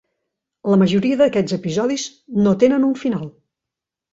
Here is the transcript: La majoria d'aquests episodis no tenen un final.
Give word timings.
La 0.73 0.77
majoria 0.83 1.19
d'aquests 1.19 1.55
episodis 1.59 2.07
no 2.47 2.57
tenen 2.65 2.89
un 2.89 2.99
final. 3.05 3.29